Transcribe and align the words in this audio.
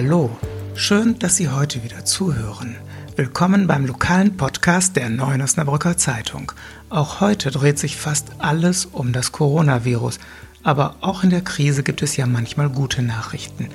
Hallo, 0.00 0.30
schön, 0.76 1.18
dass 1.18 1.34
Sie 1.34 1.48
heute 1.48 1.82
wieder 1.82 2.04
zuhören. 2.04 2.76
Willkommen 3.16 3.66
beim 3.66 3.84
lokalen 3.84 4.36
Podcast 4.36 4.94
der 4.94 5.08
Neuen 5.08 5.42
Osnabrücker 5.42 5.96
Zeitung. 5.96 6.52
Auch 6.88 7.20
heute 7.20 7.50
dreht 7.50 7.80
sich 7.80 7.96
fast 7.96 8.28
alles 8.38 8.86
um 8.86 9.12
das 9.12 9.32
Coronavirus, 9.32 10.20
aber 10.62 10.94
auch 11.00 11.24
in 11.24 11.30
der 11.30 11.40
Krise 11.40 11.82
gibt 11.82 12.00
es 12.00 12.16
ja 12.16 12.28
manchmal 12.28 12.68
gute 12.68 13.02
Nachrichten. 13.02 13.70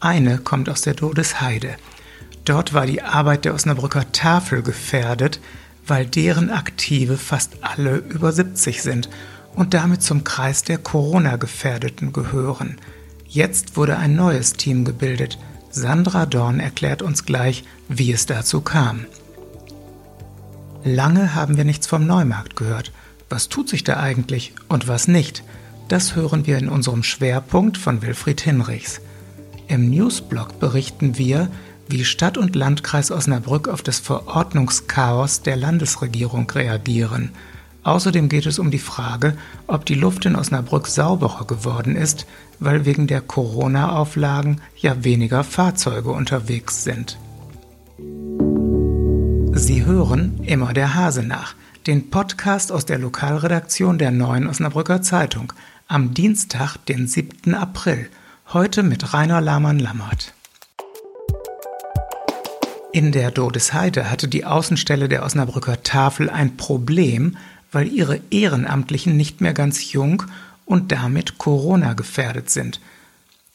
Eine 0.00 0.38
kommt 0.38 0.70
aus 0.70 0.80
der 0.80 0.94
Dodesheide. 0.94 1.76
Dort 2.46 2.72
war 2.72 2.86
die 2.86 3.02
Arbeit 3.02 3.44
der 3.44 3.52
Osnabrücker 3.52 4.10
Tafel 4.12 4.62
gefährdet, 4.62 5.40
weil 5.86 6.06
deren 6.06 6.48
Aktive 6.48 7.18
fast 7.18 7.58
alle 7.60 7.96
über 7.98 8.32
70 8.32 8.82
sind 8.82 9.10
und 9.54 9.74
damit 9.74 10.02
zum 10.02 10.24
Kreis 10.24 10.62
der 10.62 10.78
Corona-Gefährdeten 10.78 12.14
gehören. 12.14 12.78
Jetzt 13.28 13.76
wurde 13.76 13.98
ein 13.98 14.16
neues 14.16 14.54
Team 14.54 14.86
gebildet. 14.86 15.36
Sandra 15.76 16.24
Dorn 16.24 16.58
erklärt 16.58 17.02
uns 17.02 17.26
gleich, 17.26 17.62
wie 17.86 18.10
es 18.10 18.24
dazu 18.24 18.62
kam. 18.62 19.04
Lange 20.84 21.34
haben 21.34 21.58
wir 21.58 21.66
nichts 21.66 21.86
vom 21.86 22.06
Neumarkt 22.06 22.56
gehört. 22.56 22.92
Was 23.28 23.50
tut 23.50 23.68
sich 23.68 23.84
da 23.84 23.98
eigentlich 23.98 24.54
und 24.68 24.88
was 24.88 25.06
nicht? 25.06 25.44
Das 25.88 26.16
hören 26.16 26.46
wir 26.46 26.56
in 26.56 26.70
unserem 26.70 27.02
Schwerpunkt 27.02 27.76
von 27.76 28.00
Wilfried 28.00 28.40
Hinrichs. 28.40 29.02
Im 29.68 29.90
Newsblog 29.90 30.58
berichten 30.60 31.18
wir, 31.18 31.48
wie 31.88 32.06
Stadt 32.06 32.38
und 32.38 32.56
Landkreis 32.56 33.10
Osnabrück 33.10 33.68
auf 33.68 33.82
das 33.82 33.98
Verordnungschaos 33.98 35.42
der 35.42 35.56
Landesregierung 35.56 36.50
reagieren– 36.50 37.32
Außerdem 37.86 38.28
geht 38.28 38.46
es 38.46 38.58
um 38.58 38.72
die 38.72 38.80
Frage, 38.80 39.36
ob 39.68 39.86
die 39.86 39.94
Luft 39.94 40.26
in 40.26 40.34
Osnabrück 40.34 40.88
sauberer 40.88 41.46
geworden 41.46 41.94
ist, 41.94 42.26
weil 42.58 42.84
wegen 42.84 43.06
der 43.06 43.20
Corona-Auflagen 43.20 44.60
ja 44.76 45.04
weniger 45.04 45.44
Fahrzeuge 45.44 46.10
unterwegs 46.10 46.82
sind. 46.82 47.16
Sie 49.52 49.84
hören 49.84 50.40
immer 50.42 50.72
der 50.72 50.96
Hase 50.96 51.22
nach, 51.22 51.54
den 51.86 52.10
Podcast 52.10 52.72
aus 52.72 52.86
der 52.86 52.98
Lokalredaktion 52.98 53.98
der 53.98 54.10
Neuen 54.10 54.48
Osnabrücker 54.48 55.00
Zeitung 55.02 55.52
am 55.86 56.12
Dienstag, 56.12 56.78
den 56.86 57.06
7. 57.06 57.54
April, 57.54 58.08
heute 58.52 58.82
mit 58.82 59.14
Rainer 59.14 59.40
Lahmann-Lammert. 59.40 60.34
In 62.92 63.12
der 63.12 63.30
Dodesheide 63.30 64.10
hatte 64.10 64.26
die 64.26 64.44
Außenstelle 64.44 65.08
der 65.08 65.22
Osnabrücker 65.22 65.82
Tafel 65.82 66.30
ein 66.30 66.56
Problem, 66.56 67.36
weil 67.72 67.88
ihre 67.88 68.20
Ehrenamtlichen 68.30 69.16
nicht 69.16 69.40
mehr 69.40 69.54
ganz 69.54 69.92
jung 69.92 70.22
und 70.64 70.92
damit 70.92 71.38
Corona 71.38 71.94
gefährdet 71.94 72.50
sind. 72.50 72.80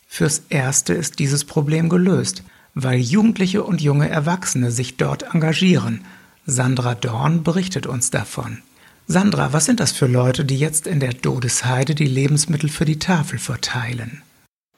Fürs 0.07 0.43
Erste 0.49 0.93
ist 0.93 1.19
dieses 1.19 1.45
Problem 1.45 1.89
gelöst, 1.89 2.43
weil 2.73 2.99
Jugendliche 2.99 3.63
und 3.63 3.81
junge 3.81 4.09
Erwachsene 4.09 4.71
sich 4.71 4.97
dort 4.97 5.33
engagieren. 5.33 6.05
Sandra 6.45 6.95
Dorn 6.95 7.43
berichtet 7.43 7.87
uns 7.87 8.09
davon. 8.09 8.59
Sandra, 9.07 9.53
was 9.53 9.65
sind 9.65 9.79
das 9.79 9.91
für 9.91 10.07
Leute, 10.07 10.45
die 10.45 10.57
jetzt 10.57 10.87
in 10.87 10.99
der 10.99 11.13
Dodesheide 11.13 11.95
die 11.95 12.07
Lebensmittel 12.07 12.69
für 12.69 12.85
die 12.85 12.99
Tafel 12.99 13.39
verteilen? 13.39 14.21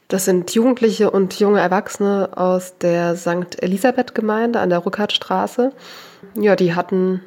Das 0.07 0.25
sind 0.25 0.53
Jugendliche 0.53 1.09
und 1.09 1.39
junge 1.39 1.59
Erwachsene 1.59 2.29
aus 2.35 2.77
der 2.77 3.15
St. 3.15 3.61
Elisabeth-Gemeinde 3.61 4.59
an 4.59 4.69
der 4.69 4.85
Rückertstraße. 4.85 5.71
Ja, 6.35 6.55
die 6.55 6.75
hatten 6.75 7.21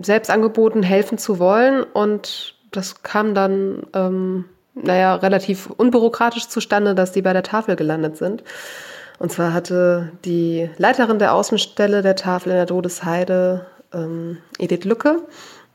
selbst 0.00 0.30
angeboten, 0.30 0.82
helfen 0.82 1.18
zu 1.18 1.38
wollen. 1.38 1.82
Und 1.82 2.54
das 2.70 3.02
kam 3.02 3.34
dann, 3.34 3.86
ähm, 3.94 4.44
naja, 4.74 5.16
relativ 5.16 5.70
unbürokratisch 5.70 6.48
zustande, 6.48 6.94
dass 6.94 7.12
die 7.12 7.22
bei 7.22 7.32
der 7.32 7.42
Tafel 7.42 7.76
gelandet 7.76 8.16
sind. 8.16 8.44
Und 9.18 9.32
zwar 9.32 9.52
hatte 9.52 10.12
die 10.24 10.70
Leiterin 10.78 11.18
der 11.18 11.34
Außenstelle 11.34 12.02
der 12.02 12.14
Tafel 12.14 12.50
in 12.50 12.56
der 12.56 12.66
Todesheide, 12.66 13.66
ähm, 13.92 14.38
Edith 14.58 14.84
Lücke, 14.84 15.22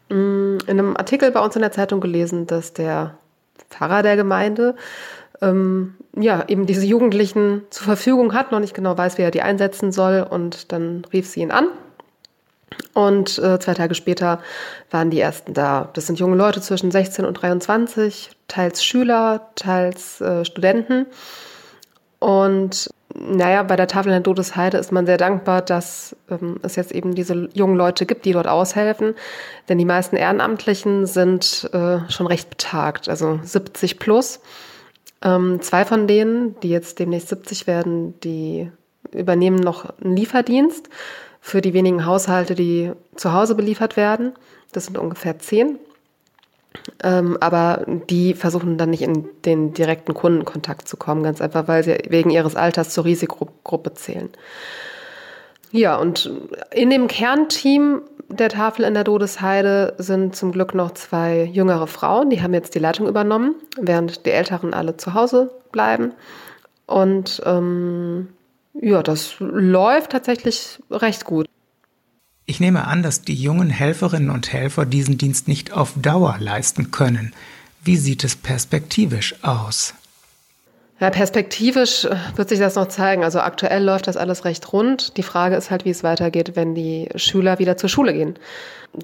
mm, 0.10 0.60
in 0.66 0.70
einem 0.70 0.96
Artikel 0.96 1.32
bei 1.32 1.42
uns 1.42 1.56
in 1.56 1.62
der 1.62 1.72
Zeitung 1.72 2.00
gelesen, 2.00 2.48
dass 2.48 2.74
der 2.74 3.18
Pfarrer 3.70 4.02
der 4.02 4.16
Gemeinde 4.16 4.76
ähm, 5.42 5.96
ja, 6.16 6.46
eben 6.48 6.66
diese 6.66 6.86
Jugendlichen 6.86 7.64
zur 7.70 7.86
Verfügung 7.86 8.34
hat, 8.34 8.52
noch 8.52 8.60
nicht 8.60 8.76
genau 8.76 8.98
weiß, 8.98 9.18
wie 9.18 9.24
er 9.24 9.32
die 9.32 9.42
einsetzen 9.42 9.92
soll. 9.92 10.26
Und 10.30 10.72
dann 10.72 11.06
rief 11.12 11.28
sie 11.28 11.42
ihn 11.42 11.52
an 11.52 11.68
und 12.94 13.40
äh, 13.40 13.60
zwei 13.60 13.74
Tage 13.74 13.96
später 13.96 14.40
waren 14.92 15.10
die 15.10 15.20
ersten 15.20 15.54
da. 15.54 15.90
Das 15.94 16.08
sind 16.08 16.20
junge 16.20 16.36
Leute 16.36 16.62
zwischen 16.62 16.92
16 16.92 17.26
und 17.26 17.34
23, 17.34 18.32
teils 18.48 18.84
Schüler, 18.84 19.50
teils 19.56 20.22
äh, 20.22 20.46
Studenten. 20.46 21.08
Und 22.20 22.90
naja, 23.16 23.64
bei 23.64 23.76
der 23.76 23.88
Tafel 23.88 24.10
in 24.10 24.16
der 24.16 24.24
Todesheide 24.24 24.78
ist 24.78 24.92
man 24.92 25.06
sehr 25.06 25.18
dankbar, 25.18 25.62
dass 25.62 26.16
ähm, 26.30 26.60
es 26.62 26.76
jetzt 26.76 26.92
eben 26.92 27.16
diese 27.16 27.50
jungen 27.54 27.76
Leute 27.76 28.06
gibt, 28.06 28.26
die 28.26 28.32
dort 28.32 28.48
aushelfen. 28.48 29.16
Denn 29.70 29.78
die 29.78 29.86
meisten 29.86 30.16
Ehrenamtlichen 30.16 31.06
sind 31.06 31.70
äh, 31.74 32.00
schon 32.10 32.28
recht 32.28 32.50
betagt, 32.50 33.10
also 33.10 33.40
70 33.44 34.00
plus. 34.00 34.40
Ähm, 35.24 35.62
zwei 35.62 35.86
von 35.86 36.08
denen, 36.08 36.60
die 36.62 36.70
jetzt 36.70 37.00
demnächst 37.00 37.30
70 37.30 37.68
werden, 37.68 38.20
die 38.22 38.72
übernehmen 39.12 39.58
noch 39.58 39.94
einen 40.00 40.16
Lieferdienst 40.16 40.90
für 41.46 41.60
die 41.60 41.74
wenigen 41.74 42.06
Haushalte, 42.06 42.56
die 42.56 42.94
zu 43.16 43.34
Hause 43.34 43.54
beliefert 43.54 43.98
werden. 43.98 44.32
Das 44.72 44.86
sind 44.86 44.98
ungefähr 44.98 45.40
zehn. 45.40 45.78
Ähm, 47.04 47.38
aber 47.42 47.84
die 47.86 48.34
versuchen 48.34 48.78
dann 48.78 48.92
nicht 48.92 49.02
in 49.02 49.28
den 49.44 49.74
direkten 49.74 50.14
Kundenkontakt 50.14 50.88
zu 50.88 50.96
kommen, 50.96 51.22
ganz 51.22 51.42
einfach, 51.42 51.68
weil 51.68 51.84
sie 51.84 51.98
wegen 52.08 52.30
ihres 52.30 52.56
Alters 52.56 52.92
zur 52.92 53.04
Risikogruppe 53.04 53.94
zählen. 53.94 54.30
Ja, 55.70 55.98
und 55.98 56.32
in 56.72 56.90
dem 56.90 57.10
Kernteam 57.10 58.04
der 58.30 58.48
Tafel 58.48 58.86
in 58.86 58.94
der 58.94 59.04
Dodesheide 59.04 59.96
sind 59.98 60.38
zum 60.38 60.54
Glück 60.54 60.74
noch 60.74 60.92
zwei 60.92 61.44
jüngere 61.44 61.88
Frauen, 61.88 62.30
die 62.30 62.42
haben 62.42 62.54
jetzt 62.54 62.74
die 62.74 62.80
Leitung 62.80 63.06
übernommen, 63.06 63.56
während 63.78 64.26
die 64.26 64.32
Älteren 64.32 64.74
alle 64.74 64.96
zu 64.96 65.14
Hause 65.14 65.52
bleiben. 65.74 66.14
Und 66.88 67.42
ähm, 67.46 68.30
ja, 68.74 69.04
das 69.04 69.36
läuft 69.40 70.12
tatsächlich 70.12 70.80
recht 70.90 71.26
gut. 71.26 71.48
Ich 72.46 72.60
nehme 72.60 72.88
an, 72.88 73.04
dass 73.04 73.22
die 73.22 73.36
jungen 73.36 73.70
Helferinnen 73.70 74.30
und 74.30 74.52
Helfer 74.52 74.86
diesen 74.86 75.18
Dienst 75.18 75.48
nicht 75.48 75.72
auf 75.72 75.94
Dauer 75.96 76.38
leisten 76.40 76.92
können. 76.92 77.34
Wie 77.84 77.98
sieht 77.98 78.24
es 78.24 78.36
perspektivisch 78.36 79.36
aus? 79.44 79.94
Ja, 81.04 81.10
perspektivisch 81.10 82.06
äh, 82.06 82.16
wird 82.38 82.48
sich 82.48 82.60
das 82.60 82.76
noch 82.76 82.88
zeigen. 82.88 83.26
Also 83.26 83.42
aktuell 83.42 83.84
läuft 83.84 84.08
das 84.08 84.16
alles 84.16 84.46
recht 84.46 84.72
rund. 84.72 85.18
Die 85.18 85.24
Frage 85.24 85.58
ist 85.58 85.70
halt, 85.70 85.84
wie 85.84 85.90
es 85.90 86.02
weitergeht, 86.02 86.56
wenn 86.56 86.76
die 86.76 87.10
Schüler 87.16 87.60
wieder 87.60 87.76
zur 87.76 87.90
Schule 87.90 88.14
gehen. 88.14 88.40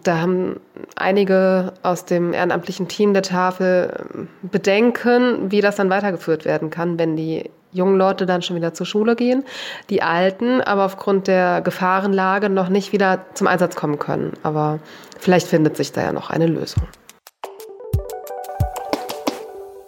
Da 0.05 0.21
haben 0.21 0.61
einige 0.95 1.73
aus 1.83 2.05
dem 2.05 2.31
ehrenamtlichen 2.31 2.87
Team 2.87 3.13
der 3.13 3.23
Tafel 3.23 3.91
äh, 3.91 4.47
Bedenken, 4.47 5.51
wie 5.51 5.59
das 5.59 5.75
dann 5.75 5.89
weitergeführt 5.89 6.45
werden 6.45 6.69
kann, 6.69 6.97
wenn 6.97 7.17
die 7.17 7.49
jungen 7.73 7.97
Leute 7.97 8.25
dann 8.25 8.43
schon 8.43 8.55
wieder 8.55 8.73
zur 8.73 8.85
Schule 8.85 9.17
gehen, 9.17 9.43
die 9.89 10.01
Alten 10.01 10.61
aber 10.61 10.85
aufgrund 10.85 11.27
der 11.27 11.59
Gefahrenlage 11.59 12.47
noch 12.47 12.69
nicht 12.69 12.93
wieder 12.93 13.25
zum 13.33 13.47
Einsatz 13.47 13.75
kommen 13.75 13.99
können. 13.99 14.31
Aber 14.41 14.79
vielleicht 15.19 15.47
findet 15.47 15.75
sich 15.75 15.91
da 15.91 16.03
ja 16.03 16.13
noch 16.13 16.29
eine 16.29 16.47
Lösung. 16.47 16.83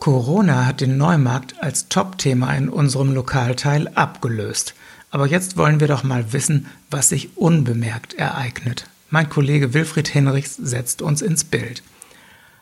Corona 0.01 0.65
hat 0.65 0.81
den 0.81 0.97
Neumarkt 0.97 1.61
als 1.61 1.87
Top-Thema 1.87 2.55
in 2.55 2.69
unserem 2.69 3.13
Lokalteil 3.13 3.87
abgelöst. 3.89 4.73
Aber 5.11 5.27
jetzt 5.27 5.57
wollen 5.57 5.79
wir 5.79 5.87
doch 5.87 6.01
mal 6.01 6.33
wissen, 6.33 6.65
was 6.89 7.09
sich 7.09 7.37
unbemerkt 7.37 8.15
ereignet. 8.15 8.87
Mein 9.11 9.29
Kollege 9.29 9.75
Wilfried 9.75 10.07
Hinrichs 10.07 10.55
setzt 10.55 11.03
uns 11.03 11.21
ins 11.21 11.43
Bild. 11.43 11.83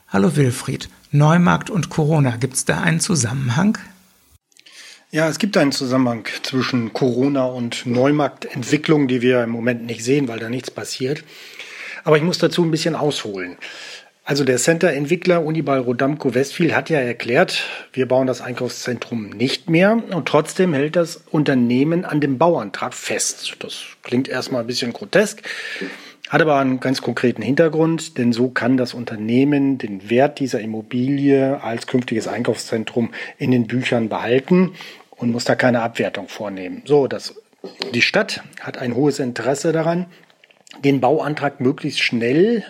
Hallo 0.08 0.36
Wilfried, 0.36 0.90
Neumarkt 1.12 1.70
und 1.70 1.88
Corona, 1.88 2.36
gibt 2.36 2.56
es 2.56 2.66
da 2.66 2.82
einen 2.82 3.00
Zusammenhang? 3.00 3.78
Ja, 5.10 5.26
es 5.26 5.38
gibt 5.38 5.56
einen 5.56 5.72
Zusammenhang 5.72 6.26
zwischen 6.42 6.92
Corona 6.92 7.46
und 7.46 7.86
Neumarktentwicklung, 7.86 9.08
die 9.08 9.22
wir 9.22 9.42
im 9.44 9.50
Moment 9.50 9.86
nicht 9.86 10.04
sehen, 10.04 10.28
weil 10.28 10.40
da 10.40 10.50
nichts 10.50 10.70
passiert. 10.70 11.24
Aber 12.04 12.18
ich 12.18 12.22
muss 12.22 12.36
dazu 12.36 12.62
ein 12.64 12.70
bisschen 12.70 12.94
ausholen. 12.94 13.56
Also 14.30 14.44
der 14.44 14.58
Center-Entwickler 14.58 15.44
Unibal 15.44 15.80
Rodamco 15.80 16.34
Westfield 16.34 16.76
hat 16.76 16.88
ja 16.88 17.00
erklärt, 17.00 17.64
wir 17.92 18.06
bauen 18.06 18.28
das 18.28 18.40
Einkaufszentrum 18.40 19.30
nicht 19.30 19.68
mehr 19.68 20.00
und 20.12 20.28
trotzdem 20.28 20.72
hält 20.72 20.94
das 20.94 21.24
Unternehmen 21.32 22.04
an 22.04 22.20
dem 22.20 22.38
Bauantrag 22.38 22.94
fest. 22.94 23.56
Das 23.58 23.82
klingt 24.04 24.28
erstmal 24.28 24.60
ein 24.60 24.68
bisschen 24.68 24.92
grotesk, 24.92 25.42
hat 26.28 26.40
aber 26.40 26.60
einen 26.60 26.78
ganz 26.78 27.02
konkreten 27.02 27.42
Hintergrund, 27.42 28.18
denn 28.18 28.32
so 28.32 28.50
kann 28.50 28.76
das 28.76 28.94
Unternehmen 28.94 29.78
den 29.78 30.08
Wert 30.10 30.38
dieser 30.38 30.60
Immobilie 30.60 31.60
als 31.60 31.88
künftiges 31.88 32.28
Einkaufszentrum 32.28 33.10
in 33.36 33.50
den 33.50 33.66
Büchern 33.66 34.08
behalten 34.08 34.74
und 35.10 35.32
muss 35.32 35.44
da 35.44 35.56
keine 35.56 35.82
Abwertung 35.82 36.28
vornehmen. 36.28 36.82
So, 36.84 37.08
das, 37.08 37.34
die 37.94 38.00
Stadt 38.00 38.44
hat 38.60 38.78
ein 38.78 38.94
hohes 38.94 39.18
Interesse 39.18 39.72
daran, 39.72 40.06
den 40.84 41.00
Bauantrag 41.00 41.60
möglichst 41.60 41.98
schnell 41.98 42.64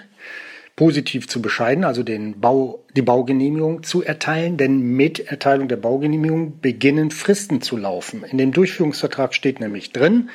positiv 0.81 1.29
zu 1.29 1.43
bescheiden, 1.43 1.85
also 1.85 2.03
den 2.03 2.41
Bau, 2.41 2.83
die 2.97 3.03
Baugenehmigung 3.03 3.83
zu 3.83 4.03
erteilen, 4.03 4.57
denn 4.57 4.81
mit 4.81 5.21
Erteilung 5.21 5.69
der 5.69 5.77
Baugenehmigung 5.77 6.59
beginnen 6.61 7.11
Fristen 7.11 7.61
zu 7.61 7.77
laufen. 7.77 8.25
In 8.25 8.39
dem 8.39 8.51
Durchführungsvertrag 8.51 9.35
steht 9.35 9.61
nämlich 9.61 9.93
drin, 9.93 10.31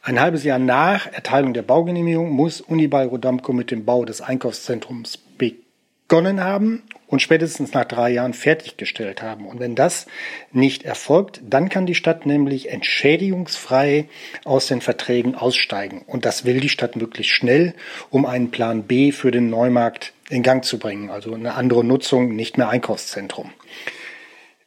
ein 0.00 0.18
halbes 0.18 0.44
Jahr 0.44 0.58
nach 0.58 1.12
Erteilung 1.12 1.52
der 1.52 1.60
Baugenehmigung 1.60 2.30
muss 2.30 2.62
Unibail 2.62 3.08
Rodamco 3.08 3.52
mit 3.52 3.70
dem 3.70 3.84
Bau 3.84 4.06
des 4.06 4.22
Einkaufszentrums 4.22 5.18
begonnen 5.18 6.42
haben 6.42 6.82
und 7.06 7.22
spätestens 7.22 7.72
nach 7.72 7.84
drei 7.84 8.10
Jahren 8.10 8.34
fertiggestellt 8.34 9.22
haben. 9.22 9.46
Und 9.46 9.60
wenn 9.60 9.74
das 9.74 10.06
nicht 10.52 10.84
erfolgt, 10.84 11.40
dann 11.48 11.68
kann 11.68 11.86
die 11.86 11.94
Stadt 11.94 12.26
nämlich 12.26 12.70
entschädigungsfrei 12.70 14.08
aus 14.44 14.66
den 14.66 14.80
Verträgen 14.80 15.34
aussteigen. 15.34 16.02
Und 16.06 16.24
das 16.24 16.44
will 16.44 16.60
die 16.60 16.68
Stadt 16.68 16.96
möglichst 16.96 17.32
schnell, 17.32 17.74
um 18.10 18.26
einen 18.26 18.50
Plan 18.50 18.84
B 18.84 19.12
für 19.12 19.30
den 19.30 19.50
Neumarkt 19.50 20.12
in 20.28 20.42
Gang 20.42 20.64
zu 20.64 20.78
bringen. 20.78 21.10
Also 21.10 21.34
eine 21.34 21.54
andere 21.54 21.84
Nutzung, 21.84 22.34
nicht 22.34 22.58
mehr 22.58 22.68
Einkaufszentrum. 22.68 23.52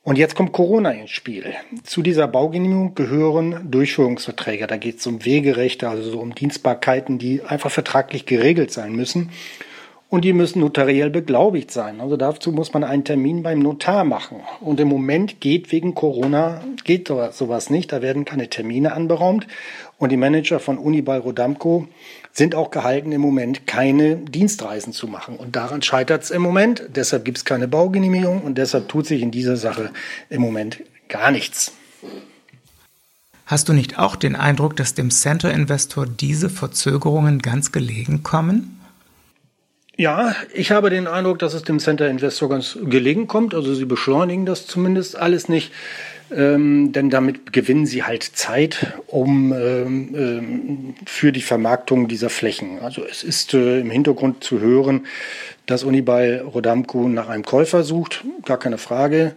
Und 0.01 0.17
jetzt 0.17 0.33
kommt 0.33 0.53
Corona 0.53 0.91
ins 0.91 1.11
Spiel. 1.11 1.53
Zu 1.83 2.01
dieser 2.01 2.27
Baugenehmigung 2.27 2.95
gehören 2.95 3.69
Durchführungsverträge. 3.69 4.65
Da 4.65 4.77
geht 4.77 4.99
es 4.99 5.05
um 5.05 5.25
Wegerechte, 5.25 5.89
also 5.89 6.09
so 6.09 6.19
um 6.19 6.33
Dienstbarkeiten, 6.33 7.19
die 7.19 7.43
einfach 7.43 7.69
vertraglich 7.69 8.25
geregelt 8.25 8.71
sein 8.71 8.93
müssen 8.93 9.29
und 10.09 10.25
die 10.25 10.33
müssen 10.33 10.59
notariell 10.59 11.11
beglaubigt 11.11 11.69
sein. 11.71 12.01
Also 12.01 12.17
dazu 12.17 12.51
muss 12.51 12.73
man 12.73 12.83
einen 12.83 13.03
Termin 13.03 13.43
beim 13.43 13.59
Notar 13.59 14.03
machen. 14.03 14.37
Und 14.59 14.79
im 14.79 14.87
Moment 14.87 15.39
geht 15.39 15.71
wegen 15.71 15.93
Corona, 15.93 16.63
geht 16.83 17.07
sowas 17.07 17.69
nicht. 17.69 17.91
Da 17.91 18.01
werden 18.01 18.25
keine 18.25 18.49
Termine 18.49 18.93
anberaumt. 18.93 19.45
Und 19.99 20.11
die 20.11 20.17
Manager 20.17 20.59
von 20.59 20.79
Unibail 20.79 21.19
Rodamco 21.19 21.87
sind 22.31 22.55
auch 22.55 22.71
gehalten, 22.71 23.11
im 23.11 23.21
Moment 23.21 23.67
keine 23.67 24.15
Dienstreisen 24.15 24.93
zu 24.93 25.07
machen. 25.07 25.35
Und 25.35 25.55
daran 25.55 25.83
scheitert 25.83 26.23
es 26.23 26.31
im 26.31 26.41
Moment. 26.41 26.83
Deshalb 26.95 27.23
gibt 27.23 27.37
es 27.37 27.45
keine 27.45 27.67
Baugenehmigung 27.67 28.41
und 28.41 28.57
deshalb 28.57 28.87
tut 28.87 29.05
sich 29.05 29.21
in 29.21 29.29
dieser 29.29 29.57
Sache 29.57 29.91
im 30.29 30.41
Moment 30.41 30.81
gar 31.07 31.29
nichts. 31.29 31.73
Hast 33.45 33.67
du 33.67 33.73
nicht 33.73 33.99
auch 33.99 34.15
den 34.15 34.35
Eindruck, 34.35 34.75
dass 34.75 34.93
dem 34.93 35.11
Center-Investor 35.11 36.05
diese 36.07 36.49
Verzögerungen 36.49 37.39
ganz 37.39 37.71
gelegen 37.71 38.23
kommen? 38.23 38.78
Ja, 39.99 40.33
ich 40.53 40.71
habe 40.71 40.89
den 40.89 41.07
Eindruck, 41.07 41.39
dass 41.39 41.53
es 41.53 41.63
dem 41.63 41.79
Center 41.79 42.07
Investor 42.07 42.47
ganz 42.47 42.79
gelegen 42.81 43.27
kommt. 43.27 43.53
Also 43.53 43.73
sie 43.73 43.83
beschleunigen 43.83 44.45
das 44.45 44.65
zumindest 44.65 45.17
alles 45.17 45.49
nicht. 45.49 45.73
Ähm, 46.31 46.93
denn 46.93 47.09
damit 47.09 47.51
gewinnen 47.51 47.85
sie 47.85 48.03
halt 48.03 48.23
Zeit 48.23 48.93
um 49.07 49.51
ähm, 49.51 50.15
ähm, 50.15 50.95
für 51.05 51.33
die 51.33 51.41
Vermarktung 51.41 52.07
dieser 52.07 52.29
Flächen. 52.29 52.79
Also 52.79 53.03
es 53.03 53.23
ist 53.25 53.53
äh, 53.53 53.81
im 53.81 53.91
Hintergrund 53.91 54.41
zu 54.41 54.61
hören, 54.61 55.05
dass 55.65 55.83
Unibail 55.83 56.45
Rodamco 56.45 57.09
nach 57.09 57.27
einem 57.27 57.43
Käufer 57.43 57.83
sucht, 57.83 58.23
gar 58.45 58.57
keine 58.57 58.77
Frage. 58.77 59.33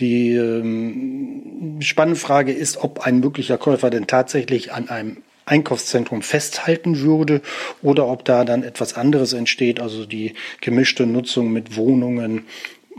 Die 0.00 0.32
ähm, 0.32 1.76
spannende 1.82 2.18
Frage 2.18 2.50
ist, 2.50 2.78
ob 2.78 3.06
ein 3.06 3.20
möglicher 3.20 3.58
Käufer 3.58 3.90
denn 3.90 4.08
tatsächlich 4.08 4.72
an 4.72 4.88
einem 4.88 5.18
Einkaufszentrum 5.50 6.22
festhalten 6.22 7.00
würde 7.00 7.42
oder 7.82 8.06
ob 8.06 8.24
da 8.24 8.44
dann 8.44 8.62
etwas 8.62 8.94
anderes 8.94 9.32
entsteht, 9.32 9.80
also 9.80 10.06
die 10.06 10.34
gemischte 10.60 11.06
Nutzung 11.06 11.52
mit 11.52 11.76
Wohnungen, 11.76 12.46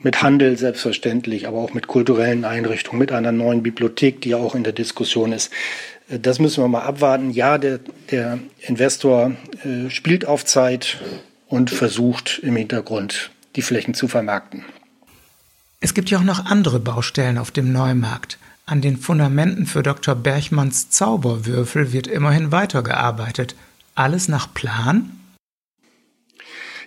mit 0.03 0.21
Handel 0.21 0.57
selbstverständlich, 0.57 1.47
aber 1.47 1.59
auch 1.59 1.73
mit 1.73 1.87
kulturellen 1.87 2.45
Einrichtungen, 2.45 2.99
mit 2.99 3.11
einer 3.11 3.31
neuen 3.31 3.63
Bibliothek, 3.63 4.21
die 4.21 4.29
ja 4.29 4.37
auch 4.37 4.55
in 4.55 4.63
der 4.63 4.73
Diskussion 4.73 5.31
ist. 5.31 5.51
Das 6.09 6.39
müssen 6.39 6.63
wir 6.63 6.67
mal 6.67 6.81
abwarten. 6.81 7.31
Ja, 7.31 7.57
der, 7.57 7.79
der 8.09 8.39
Investor 8.59 9.31
äh, 9.63 9.89
spielt 9.89 10.25
auf 10.25 10.45
Zeit 10.45 10.99
und 11.47 11.69
versucht 11.69 12.39
im 12.43 12.55
Hintergrund 12.55 13.31
die 13.55 13.61
Flächen 13.61 13.93
zu 13.93 14.07
vermarkten. 14.07 14.65
Es 15.79 15.93
gibt 15.93 16.09
ja 16.09 16.19
auch 16.19 16.23
noch 16.23 16.45
andere 16.45 16.79
Baustellen 16.79 17.37
auf 17.37 17.51
dem 17.51 17.71
Neumarkt. 17.71 18.37
An 18.71 18.79
den 18.79 18.95
Fundamenten 18.95 19.65
für 19.65 19.83
Dr. 19.83 20.15
Berchmanns 20.15 20.89
Zauberwürfel 20.89 21.91
wird 21.91 22.07
immerhin 22.07 22.53
weitergearbeitet. 22.53 23.53
Alles 23.95 24.29
nach 24.29 24.53
Plan? 24.53 25.11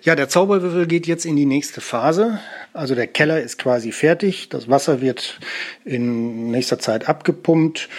Ja, 0.00 0.14
der 0.14 0.30
Zauberwürfel 0.30 0.86
geht 0.86 1.06
jetzt 1.06 1.26
in 1.26 1.36
die 1.36 1.44
nächste 1.44 1.82
Phase. 1.82 2.40
Also 2.72 2.94
der 2.94 3.06
Keller 3.06 3.42
ist 3.42 3.58
quasi 3.58 3.92
fertig. 3.92 4.48
Das 4.48 4.70
Wasser 4.70 5.02
wird 5.02 5.38
in 5.84 6.50
nächster 6.50 6.78
Zeit 6.78 7.06
abgepumpt. 7.06 7.90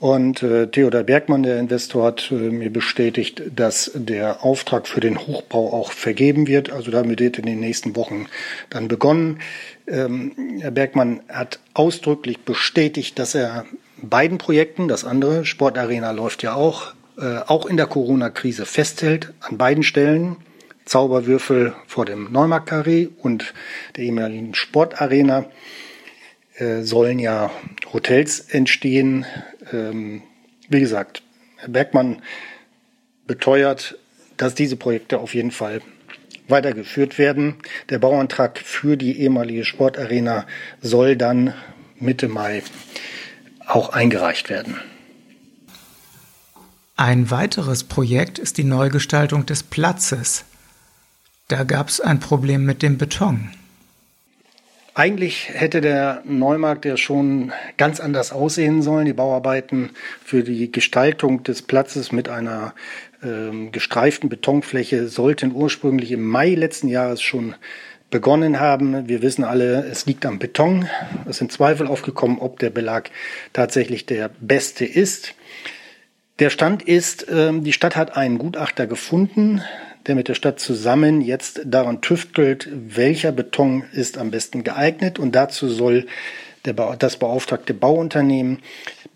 Und 0.00 0.42
äh, 0.42 0.66
Theodor 0.66 1.02
Bergmann, 1.04 1.44
der 1.44 1.58
Investor, 1.58 2.04
hat 2.04 2.30
äh, 2.30 2.34
mir 2.34 2.70
bestätigt, 2.70 3.42
dass 3.54 3.90
der 3.94 4.44
Auftrag 4.44 4.86
für 4.86 5.00
den 5.00 5.18
Hochbau 5.18 5.72
auch 5.72 5.92
vergeben 5.92 6.46
wird. 6.46 6.70
Also 6.70 6.90
damit 6.90 7.20
wird 7.20 7.38
in 7.38 7.46
den 7.46 7.60
nächsten 7.60 7.96
Wochen 7.96 8.26
dann 8.70 8.88
begonnen. 8.88 9.40
Ähm, 9.86 10.32
Herr 10.60 10.72
Bergmann 10.72 11.20
hat 11.28 11.60
ausdrücklich 11.74 12.40
bestätigt, 12.40 13.18
dass 13.18 13.34
er 13.34 13.64
beiden 14.02 14.38
Projekten, 14.38 14.88
das 14.88 15.04
andere, 15.04 15.44
Sportarena 15.44 16.10
läuft 16.10 16.42
ja 16.42 16.54
auch, 16.54 16.92
äh, 17.18 17.38
auch 17.46 17.66
in 17.66 17.76
der 17.76 17.86
Corona-Krise 17.86 18.66
festhält, 18.66 19.32
an 19.40 19.58
beiden 19.58 19.82
Stellen. 19.82 20.36
Zauberwürfel 20.84 21.74
vor 21.86 22.04
dem 22.04 22.30
Neumarkt-Carré 22.30 23.08
und 23.22 23.54
der 23.96 24.04
ehemaligen 24.04 24.54
Sportarena 24.54 25.46
äh, 26.56 26.82
sollen 26.82 27.18
ja 27.18 27.50
Hotels 27.92 28.40
entstehen. 28.40 29.24
Ähm, 29.72 30.22
wie 30.68 30.80
gesagt, 30.80 31.22
Herr 31.56 31.68
Bergmann 31.68 32.22
beteuert, 33.26 33.98
dass 34.36 34.54
diese 34.54 34.76
Projekte 34.76 35.18
auf 35.18 35.34
jeden 35.34 35.50
Fall 35.50 35.80
weitergeführt 36.48 37.18
werden. 37.18 37.56
Der 37.88 37.98
Bauantrag 37.98 38.58
für 38.58 38.96
die 38.96 39.20
ehemalige 39.20 39.64
Sportarena 39.64 40.46
soll 40.80 41.16
dann 41.16 41.54
Mitte 41.98 42.28
Mai 42.28 42.62
auch 43.66 43.90
eingereicht 43.90 44.50
werden. 44.50 44.76
Ein 46.96 47.30
weiteres 47.30 47.84
Projekt 47.84 48.38
ist 48.38 48.58
die 48.58 48.64
Neugestaltung 48.64 49.46
des 49.46 49.62
Platzes. 49.62 50.44
Da 51.48 51.64
gab 51.64 51.88
es 51.88 52.00
ein 52.00 52.20
Problem 52.20 52.64
mit 52.64 52.82
dem 52.82 52.98
Beton. 52.98 53.50
Eigentlich 54.96 55.48
hätte 55.52 55.80
der 55.80 56.22
Neumarkt 56.24 56.84
ja 56.84 56.96
schon 56.96 57.52
ganz 57.76 57.98
anders 57.98 58.30
aussehen 58.30 58.80
sollen. 58.80 59.06
Die 59.06 59.12
Bauarbeiten 59.12 59.90
für 60.24 60.44
die 60.44 60.70
Gestaltung 60.70 61.42
des 61.42 61.62
Platzes 61.62 62.12
mit 62.12 62.28
einer 62.28 62.74
ähm, 63.20 63.72
gestreiften 63.72 64.28
Betonfläche 64.28 65.08
sollten 65.08 65.52
ursprünglich 65.52 66.12
im 66.12 66.24
Mai 66.24 66.54
letzten 66.54 66.86
Jahres 66.86 67.22
schon 67.22 67.56
begonnen 68.10 68.60
haben. 68.60 69.08
Wir 69.08 69.20
wissen 69.20 69.42
alle, 69.42 69.84
es 69.84 70.06
liegt 70.06 70.24
am 70.26 70.38
Beton. 70.38 70.88
Es 71.28 71.38
sind 71.38 71.50
Zweifel 71.50 71.88
aufgekommen, 71.88 72.38
ob 72.38 72.60
der 72.60 72.70
Belag 72.70 73.10
tatsächlich 73.52 74.06
der 74.06 74.30
beste 74.40 74.84
ist. 74.84 75.34
Der 76.38 76.50
Stand 76.50 76.82
ist, 76.82 77.26
ähm, 77.28 77.64
die 77.64 77.72
Stadt 77.72 77.96
hat 77.96 78.16
einen 78.16 78.38
Gutachter 78.38 78.86
gefunden, 78.86 79.60
der 80.06 80.14
mit 80.14 80.28
der 80.28 80.34
Stadt 80.34 80.60
zusammen 80.60 81.20
jetzt 81.20 81.62
daran 81.64 82.00
tüftelt, 82.00 82.68
welcher 82.72 83.32
Beton 83.32 83.84
ist 83.92 84.18
am 84.18 84.30
besten 84.30 84.64
geeignet. 84.64 85.18
Und 85.18 85.34
dazu 85.34 85.68
soll 85.68 86.06
der, 86.64 86.74
das 86.74 87.16
beauftragte 87.16 87.74
Bauunternehmen 87.74 88.60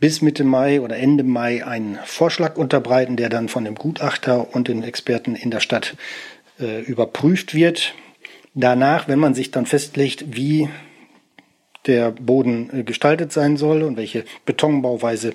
bis 0.01 0.23
Mitte 0.23 0.45
Mai 0.45 0.81
oder 0.81 0.97
Ende 0.97 1.25
Mai 1.25 1.65
einen 1.67 1.99
Vorschlag 2.05 2.57
unterbreiten, 2.57 3.17
der 3.17 3.29
dann 3.29 3.49
von 3.49 3.65
dem 3.65 3.75
Gutachter 3.75 4.55
und 4.55 4.69
den 4.69 4.83
Experten 4.83 5.35
in 5.35 5.51
der 5.51 5.61
Stadt 5.61 5.97
äh, 6.61 6.81
überprüft 6.83 7.55
wird. 7.55 7.95
Danach, 8.55 9.09
wenn 9.09 9.19
man 9.19 9.35
sich 9.35 9.51
dann 9.51 9.67
festlegt, 9.67 10.37
wie 10.37 10.69
der 11.87 12.13
Boden 12.13 12.71
äh, 12.73 12.83
gestaltet 12.85 13.33
sein 13.33 13.57
soll 13.57 13.83
und 13.83 13.97
welche 13.97 14.25
Betonbauweise 14.47 15.35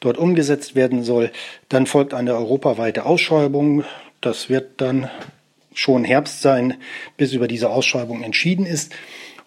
dort 0.00 0.18
umgesetzt 0.18 0.74
werden 0.74 1.02
soll, 1.02 1.30
dann 1.68 1.86
folgt 1.86 2.14
eine 2.14 2.34
europaweite 2.34 3.06
Ausschreibung. 3.06 3.84
Das 4.24 4.48
wird 4.48 4.80
dann 4.80 5.10
schon 5.74 6.02
Herbst 6.02 6.40
sein, 6.40 6.78
bis 7.18 7.34
über 7.34 7.46
diese 7.46 7.68
Ausschreibung 7.68 8.22
entschieden 8.22 8.64
ist. 8.64 8.94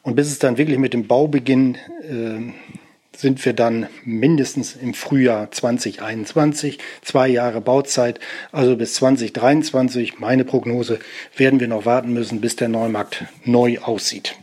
Und 0.04 0.16
bis 0.16 0.28
es 0.28 0.38
dann 0.38 0.60
wirklich 0.60 0.78
mit 0.78 0.94
dem 0.94 1.08
Baubeginn 1.08 1.80
äh, 2.04 2.54
sind 3.18 3.44
wir 3.44 3.54
dann 3.54 3.88
mindestens 4.04 4.76
im 4.76 4.94
Frühjahr 4.94 5.50
2021, 5.50 6.78
zwei 7.02 7.28
Jahre 7.28 7.60
Bauzeit, 7.60 8.20
also 8.52 8.76
bis 8.76 8.94
2023, 8.94 10.20
meine 10.20 10.46
Prognose, 10.46 11.00
werden 11.36 11.60
wir 11.60 11.68
noch 11.68 11.88
warten 11.88 12.14
müssen, 12.14 12.40
bis 12.40 12.56
der 12.56 12.68
Neumarkt 12.68 13.26
neu 13.46 13.80
aussieht. 13.80 14.36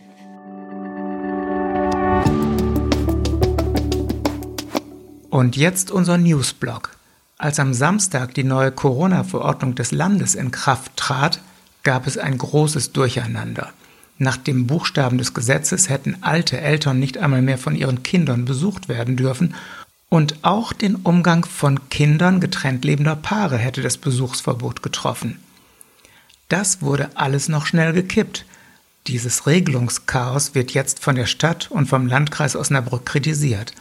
Und 5.30 5.56
jetzt 5.56 5.92
unser 5.92 6.18
Newsblog. 6.18 6.96
Als 7.44 7.60
am 7.60 7.74
Samstag 7.74 8.32
die 8.32 8.42
neue 8.42 8.72
Corona-Verordnung 8.72 9.74
des 9.74 9.92
Landes 9.92 10.34
in 10.34 10.50
Kraft 10.50 10.96
trat, 10.96 11.42
gab 11.82 12.06
es 12.06 12.16
ein 12.16 12.38
großes 12.38 12.92
Durcheinander. 12.92 13.70
Nach 14.16 14.38
dem 14.38 14.66
Buchstaben 14.66 15.18
des 15.18 15.34
Gesetzes 15.34 15.90
hätten 15.90 16.16
alte 16.22 16.58
Eltern 16.58 16.98
nicht 16.98 17.18
einmal 17.18 17.42
mehr 17.42 17.58
von 17.58 17.76
ihren 17.76 18.02
Kindern 18.02 18.46
besucht 18.46 18.88
werden 18.88 19.18
dürfen, 19.18 19.54
und 20.08 20.36
auch 20.40 20.72
den 20.72 20.94
Umgang 20.96 21.44
von 21.44 21.90
Kindern 21.90 22.40
getrennt 22.40 22.82
lebender 22.82 23.14
Paare 23.14 23.58
hätte 23.58 23.82
das 23.82 23.98
Besuchsverbot 23.98 24.82
getroffen. 24.82 25.38
Das 26.48 26.80
wurde 26.80 27.10
alles 27.14 27.50
noch 27.50 27.66
schnell 27.66 27.92
gekippt. 27.92 28.46
Dieses 29.06 29.46
Regelungschaos 29.46 30.54
wird 30.54 30.72
jetzt 30.72 31.00
von 31.00 31.14
der 31.14 31.26
Stadt 31.26 31.70
und 31.70 31.90
vom 31.90 32.06
Landkreis 32.06 32.56
Osnabrück 32.56 33.04
kritisiert. 33.04 33.74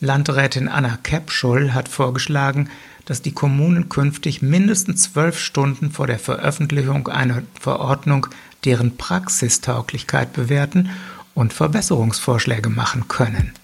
Landrätin 0.00 0.68
Anna 0.68 0.98
Kepschul 1.02 1.72
hat 1.72 1.88
vorgeschlagen, 1.88 2.68
dass 3.06 3.22
die 3.22 3.32
Kommunen 3.32 3.88
künftig 3.88 4.42
mindestens 4.42 5.04
zwölf 5.04 5.38
Stunden 5.38 5.90
vor 5.90 6.06
der 6.06 6.18
Veröffentlichung 6.18 7.08
einer 7.08 7.42
Verordnung 7.58 8.26
deren 8.66 8.98
Praxistauglichkeit 8.98 10.34
bewerten 10.34 10.90
und 11.34 11.54
Verbesserungsvorschläge 11.54 12.68
machen 12.68 13.08
können. 13.08 13.54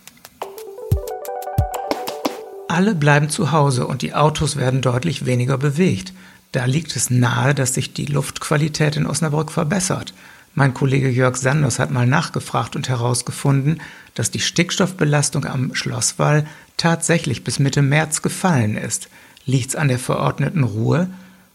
Alle 2.67 2.95
bleiben 2.95 3.29
zu 3.29 3.53
Hause 3.53 3.87
und 3.87 4.01
die 4.01 4.15
Autos 4.15 4.57
werden 4.57 4.81
deutlich 4.81 5.27
weniger 5.27 5.59
bewegt. 5.59 6.15
Da 6.53 6.65
liegt 6.65 6.97
es 6.97 7.11
nahe, 7.11 7.55
dass 7.55 7.75
sich 7.75 7.93
die 7.93 8.07
Luftqualität 8.07 8.97
in 8.97 9.05
Osnabrück 9.05 9.51
verbessert. 9.51 10.15
Mein 10.55 10.75
Kollege 10.75 11.09
Jörg 11.09 11.37
Sanders 11.37 11.79
hat 11.79 11.91
mal 11.91 12.07
nachgefragt 12.07 12.77
und 12.77 12.89
herausgefunden, 12.89 13.81
dass 14.15 14.31
die 14.31 14.41
Stickstoffbelastung 14.41 15.47
am 15.47 15.75
Schlosswall 15.75 16.47
tatsächlich 16.77 17.43
bis 17.43 17.59
Mitte 17.59 17.81
März 17.81 18.21
gefallen 18.21 18.77
ist. 18.77 19.09
Liegt's 19.47 19.77
an 19.77 19.89
der 19.89 19.99
verordneten 19.99 20.65
Ruhe? 20.65 21.09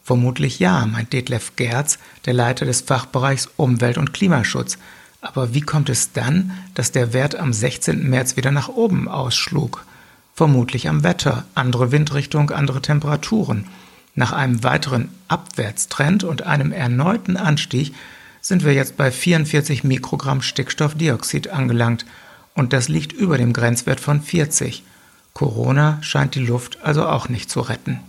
Vermutlich 0.03 0.57
ja, 0.59 0.85
meint 0.85 1.13
Detlef 1.13 1.55
Gerz, 1.57 1.99
der 2.25 2.33
Leiter 2.33 2.65
des 2.65 2.81
Fachbereichs 2.81 3.49
Umwelt- 3.57 3.99
und 3.99 4.13
Klimaschutz. 4.13 4.77
Aber 5.21 5.53
wie 5.53 5.61
kommt 5.61 5.89
es 5.89 6.13
dann, 6.13 6.51
dass 6.73 6.91
der 6.91 7.13
Wert 7.13 7.35
am 7.35 7.53
16. 7.53 8.09
März 8.09 8.35
wieder 8.35 8.51
nach 8.51 8.69
oben 8.69 9.07
ausschlug? 9.07 9.85
Vermutlich 10.33 10.87
am 10.87 11.03
Wetter, 11.03 11.45
andere 11.55 11.91
Windrichtung, 11.91 12.49
andere 12.51 12.81
Temperaturen. 12.81 13.65
Nach 14.15 14.31
einem 14.31 14.63
weiteren 14.63 15.09
Abwärtstrend 15.27 16.23
und 16.23 16.43
einem 16.43 16.71
erneuten 16.71 17.37
Anstieg 17.37 17.93
sind 18.47 18.63
wir 18.63 18.73
jetzt 18.73 18.95
bei 18.95 19.11
44 19.11 19.83
Mikrogramm 19.83 20.41
Stickstoffdioxid 20.41 21.49
angelangt 21.49 22.05
und 22.53 22.71
das 22.71 22.87
liegt 22.87 23.11
über 23.11 23.37
dem 23.37 23.51
Grenzwert 23.51 23.99
von 23.99 24.21
40. 24.21 24.83
Corona 25.33 25.97
scheint 26.01 26.33
die 26.33 26.45
Luft 26.45 26.79
also 26.81 27.05
auch 27.05 27.27
nicht 27.27 27.49
zu 27.49 27.59
retten. 27.59 27.99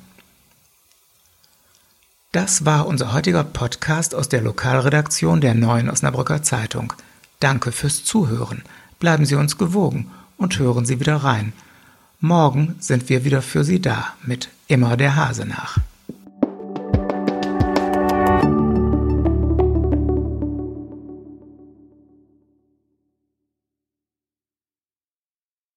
Das 2.30 2.64
war 2.64 2.86
unser 2.86 3.12
heutiger 3.12 3.42
Podcast 3.42 4.14
aus 4.14 4.28
der 4.28 4.40
Lokalredaktion 4.40 5.40
der 5.40 5.54
Neuen 5.54 5.90
Osnabrücker 5.90 6.44
Zeitung. 6.44 6.92
Danke 7.40 7.72
fürs 7.72 8.04
Zuhören. 8.04 8.62
Bleiben 9.00 9.26
Sie 9.26 9.34
uns 9.34 9.58
gewogen 9.58 10.08
und 10.36 10.56
hören 10.60 10.86
Sie 10.86 11.00
wieder 11.00 11.16
rein. 11.16 11.52
Morgen 12.20 12.76
sind 12.78 13.08
wir 13.08 13.24
wieder 13.24 13.42
für 13.42 13.64
Sie 13.64 13.82
da 13.82 14.14
mit 14.22 14.50
Immer 14.68 14.96
der 14.96 15.16
Hase 15.16 15.46
nach. 15.46 15.78